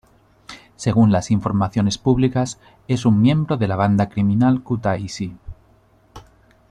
Según 0.77 1.11
las 1.11 1.29
informaciones 1.29 1.99
publicadas, 1.99 2.57
es 2.87 3.05
un 3.05 3.21
miembro 3.21 3.55
de 3.57 3.67
la 3.67 3.75
banda 3.75 4.09
criminal 4.09 4.63
"Kutaisi". 4.63 5.35